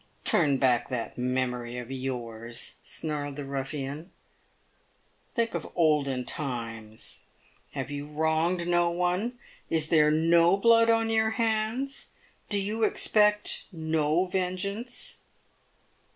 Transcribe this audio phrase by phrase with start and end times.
[0.23, 4.09] "Turn back that memory of yours," snarled the ruffian."
[5.35, 7.25] Think of olden times.
[7.73, 9.37] Have you wronged no one?
[9.69, 12.07] Is there no blood on your hands;
[12.49, 15.21] do you expect no vengeance